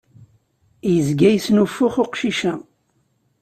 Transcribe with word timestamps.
Izga 0.93 1.29
yesnuffux 1.31 1.95
uqcic-a. 2.03 2.53